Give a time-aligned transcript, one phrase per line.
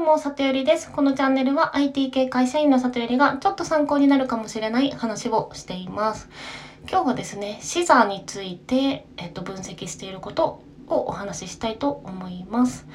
[0.00, 0.90] も、里よりです。
[0.90, 6.28] このチャンネルは IT 系会社員の里よりがちょっと参考になるかもしれない話をしています。
[6.88, 12.86] 今日はですね、死座について、えっと、分析していることをお話ししたいと思います。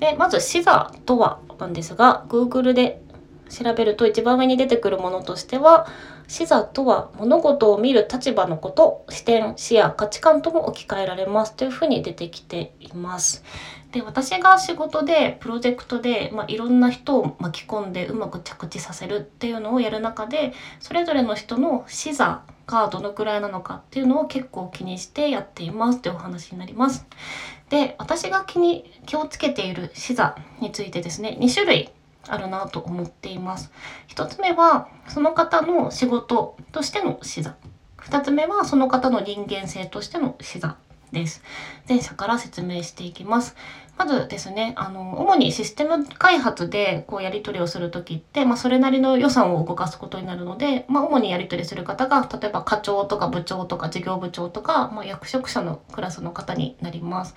[0.00, 3.02] で、まず視座とはなんですが、Google で
[3.48, 5.86] 調べると一番上に出てくるものとしては、
[6.28, 13.44] 視座とは物事を見る立場のこと、視点、視野、価値観とも置き換えられますというふうに出てきています。
[13.92, 27.06] で私が仕事でプロジェクトで、まあ、いろんな人を巻き込んでうまく着地させるっていうのをやる中でそれぞれの人の視座がどのくらいなのかっていうのを結構気にしてやっていますっていうお話になります。
[27.70, 31.90] で私が気に気をつけている視座についてですね2種類
[32.28, 33.70] あるなと思っています。
[34.08, 37.56] 1つ目はその方の仕事としての視座
[37.98, 40.76] 2つ目はその方の人間性としての視座
[41.12, 41.42] です。
[41.88, 43.56] 前者から説明していきます。
[43.96, 57.34] まずですね、あの、主にシステム開発でこうやり取りをするときって、まあ、それなりの予算を動かすことになるので、まあ、主にやり取りする方が、例えば課長とか部長とか事業部長とか、まあ、役職者のクラスの方になります。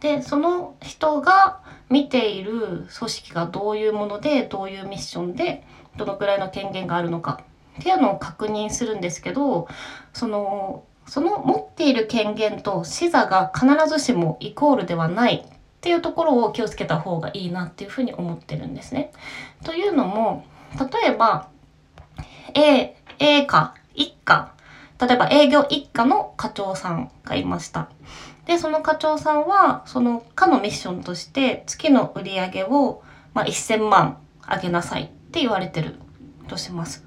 [0.00, 5.64] で、その人が見ている組織がどういうもので、どういうミッションで、
[5.96, 7.44] どのくらいの権限があるのか
[7.78, 9.68] っていうのを確認するんですけど、
[10.12, 19.10] その、その持っている権限と視座が必ずしもイコールではないっていうところを気をつけた方がいいなっていうふうに思ってるんですね。
[19.64, 20.44] というのも
[20.78, 21.48] 例えば
[22.54, 24.54] A, A 課一課
[25.00, 27.90] 例えば営業一課の課長さんがいました。
[28.46, 33.02] でその課長さんはその課のミッションとして月の売り上げを、
[33.34, 35.96] まあ、1000万上げなさいって言われてる
[36.46, 37.04] とします。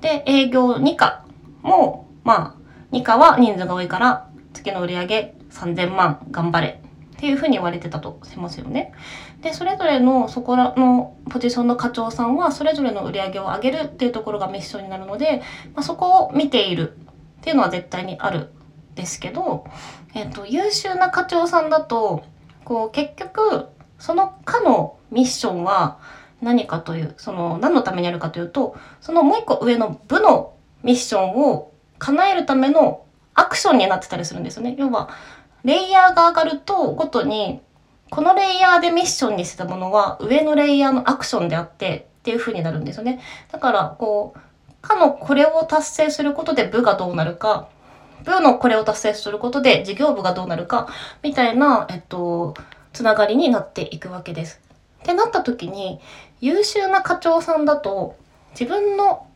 [0.00, 1.26] で営業2課
[1.60, 2.55] もまあ
[2.92, 6.80] 以下は人数が多いから月の売上3000万頑張れ。
[7.16, 8.92] っていうふうに言われてたとしますよね。
[9.40, 15.42] で、それぞれのそこらのポジションの課長さんはそれぞれの売り上げを上げるっていうところがミッションになるので、
[15.74, 16.92] まあ、そこを見ている。
[17.40, 18.50] っていうのは絶対にある。
[18.96, 19.66] ですけど、
[20.14, 22.24] えっ、と、優秀な課長さんだと、
[22.64, 23.68] こう結局
[23.98, 25.98] その課のミッションは
[26.42, 34.74] 何かという、その何のためにあるかというと、そのもう一個上の部のミッションを叶えるためのアクションになってたりするんですよね。
[34.78, 35.10] 要は、
[35.64, 37.60] レイヤーが上がるとごとに、
[38.10, 43.20] このレイヤーでミッションにしてたものは上のレイヤーのアクションであってっていう風になるんですよね。
[43.50, 44.40] だから、こう、
[44.80, 47.68] かのこれを達成することで部がどうなるか、
[48.24, 50.88] 部のこれを達成することで事業部がどうなるか、
[51.22, 52.54] みたいな、えっと、
[52.92, 54.60] つながりになっていくわけです。
[55.02, 56.00] ってなった時に、
[56.40, 58.16] 優秀な課長さんだと、
[58.58, 59.26] 自分の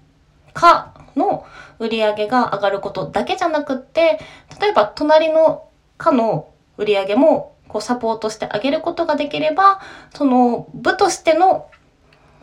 [0.55, 1.47] 課の
[1.79, 4.21] 売り上げが上がることだけじゃなくって
[4.61, 5.69] 例えば隣の
[5.99, 9.81] 課の売り上げもこうサポートしてあげることができれば
[10.15, 11.71] その部としての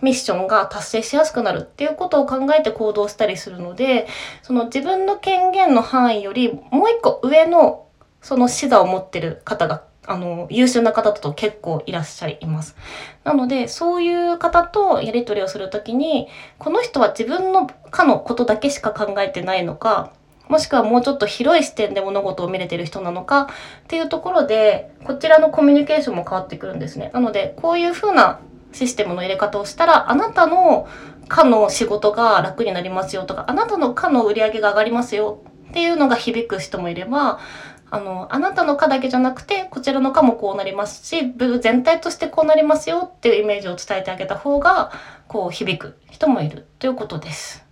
[0.02, 4.08] ミッションが達成しやすくなるっていうことを考えて行動したりするので
[4.44, 7.88] その自分の権限の範囲よりもう一個上の
[8.22, 12.76] その視座を持ってる方があの、優秀な方だと結構いらっしゃいます。
[13.24, 20.12] なので、そういう方とやり取りをするときに、この人は自分のかのことだけしか考えてないのか、
[20.48, 23.48] もしくはもうちょっと広い視点で物事を見れてる人なのかっ
[23.88, 27.12] ていうところで、こちらのコミュニケーションも変わってくるんですね。
[27.14, 28.40] なので、こういう風な
[28.72, 30.88] システムの入れ方をしたら、あなたの
[31.28, 37.40] 課の仕事が楽になりますよとか、あなたの課の売り上げが上がりますよっていうのが響く人もいれば、
[37.90, 44.92] あの、あなたの課だけじゃなくて、こちらの課もこうなりますし、部全体としてこうなりますよっていうイメージを伝えてあげた方が、
[45.28, 47.66] こう響く人もいるということです。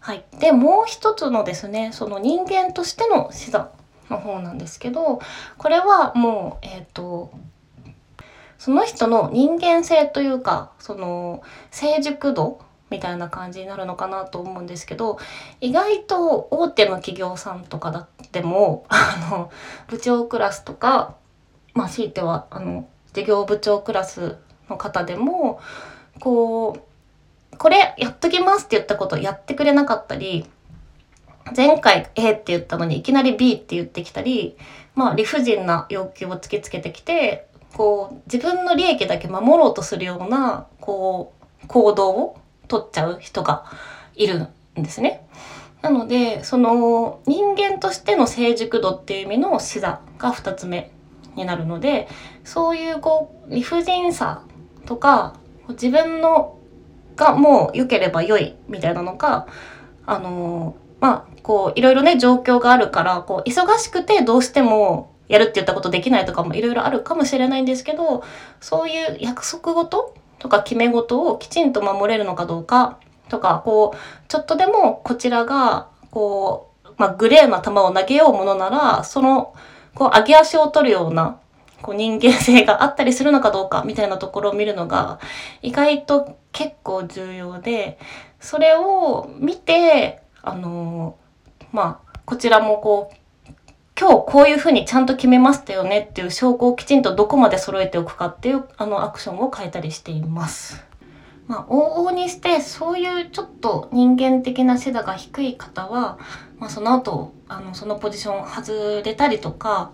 [0.00, 0.24] はい。
[0.38, 3.70] で、もう一つのですね、その人間としての視座
[4.10, 5.20] の方なんですけど、
[5.56, 7.32] これはもう、えっ、ー、と、
[8.58, 12.60] その人の人間性というか、その、成熟度
[12.92, 15.18] みたいな感じになるのかなと思うんですけど
[15.62, 19.50] 意外と大手の企業さんとかだってもあの
[19.88, 21.16] 部長クラスとか
[21.72, 24.36] まあ強いてはあの事業部長クラス
[24.68, 25.58] の方でも
[26.20, 26.76] こ
[27.52, 30.46] うこれやっときますって言ったことやってくれなかったり
[31.56, 34.56] 前回 A って言ったのにいきなり B って言ってきたり
[34.94, 41.32] まあ理不尽な要求を突きつけてきてこう自分の利益だけ守ろうとするようなこ
[41.62, 42.41] う行動を
[42.72, 43.66] 取っちゃう人が
[44.14, 44.48] いる
[44.78, 45.26] んですね。
[45.82, 50.90] なので、その人間としての成熟度っていう意味の視座が2つ目
[51.36, 52.08] になるので、
[52.44, 54.44] そういうこう理不尽さ
[54.86, 55.34] とか、
[55.68, 56.58] 自分の
[57.14, 59.46] がもう良ければ良いみたいなのか、
[60.06, 68.22] あのまあ、こう、いろいろね、状況があるから、こう、忙しくてどうしてもやるって言ったことできないとかもいろいろあるかもしれないんですけど、
[68.60, 72.98] そういう約束事とか決め事をきちんと守れるのかどうか
[73.28, 79.54] とか、こう、ちょっとでもこちらが、こう、まあ、グレーな球を投げようものなら、その、
[79.94, 81.38] こう、上げ足を取るような、
[81.80, 85.20] こう、人間性があったりするのかどうか、みたいなところを見るのが、
[85.62, 88.00] 意外と結構重要で、
[88.40, 91.14] それを見て、あの
[91.70, 93.16] まあ、こちらもこう、
[94.02, 100.84] 今日こういうふうにちゃんと決めましたよねっていう証拠をきちんとどこまで揃えておくかっていうあのアクションを変えたりしています。
[101.46, 106.18] まあ、往々にしてそういうちょっと人間的な背が低い方は、
[106.58, 109.92] まあ、その後あのそのポジション外れたりとか、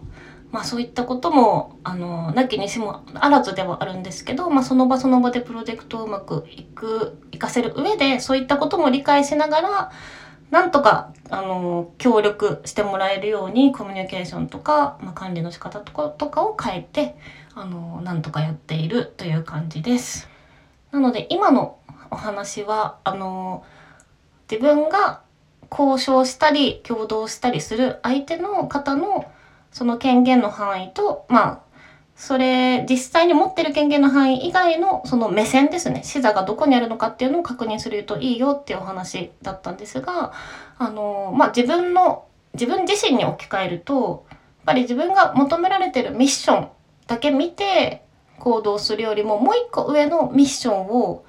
[0.52, 9.92] まあ、そういったこともあのなきにしもあらずではあるんですけど、まあ、その場その場でプロジェクトをうまくいくいかせる上でそういったことも理解しながら
[10.50, 17.16] なんとか、あの、協力してもらえるようにコミュニケーションとか、まあ、管理の仕方とかとかを変えて、
[17.54, 20.28] あの、なんとかやっているという感じです。
[20.90, 21.78] なので、今の
[22.10, 23.64] お話は、あの、
[24.50, 25.20] 自分が
[25.70, 29.30] 交渉したり、共同したりする相手の方の
[29.70, 31.60] その権限の範囲と、まあ、
[32.18, 36.02] それ、実際に持ってる権限の範囲以外のその目線ですね。
[36.02, 40.32] 視座がどこにあるのかっていうのを確認するといいよっていうお話だったんですが、
[40.78, 46.68] あの、まあ、自分の、自分自身に置き換えると、やっぱり自分が求められてるミッション
[47.06, 48.02] だけ見て
[48.40, 51.24] 行動するよりも、もう一個上のミッションを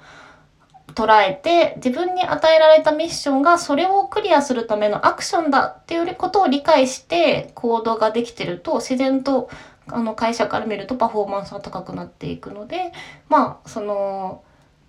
[0.92, 9.48] 捉えて自分に与えられたミッションがそれをクリアするためのアクションだっていうことを理解して行動ができてると自然と
[9.88, 12.92] あの会社から見るとパフォーマンスが高くなっていくので
[13.28, 14.42] まあその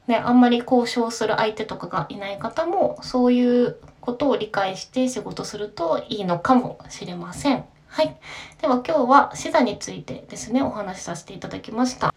[0.07, 7.63] ねあんまり交渉する相手とかがいない方もそういうことを理解して仕事するといいのかもしれません。
[7.88, 8.17] はい。
[8.61, 12.13] では今日は視座についてですね、お話しさせていただきました。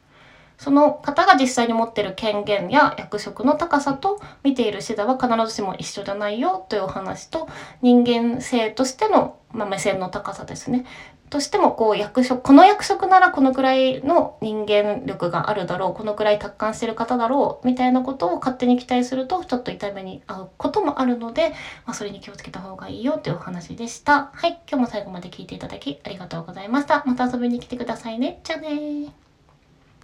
[0.57, 7.49] その方が実際に持ってる権限や役職の高さと見ている視座は必ずしも一緒じゃないよというお話と
[7.83, 10.87] 人間性としての、まあ、目線の高さですね。
[11.35, 21.51] としてもこう役職この役職ならこのくらいの人間力があるだろうこのくらい達観してる方だろうみたいなことを勝手に期待するとちょっと痛い目に遭うこともあるので、
[21.87, 24.31] まあ、それに気をつけた方がいいよというお話でした。
[24.33, 27.03] はい今日も最後まで聞いていただきありがとうございました。
[27.05, 28.39] また遊びに来てくださいね。
[28.45, 29.24] じゃあね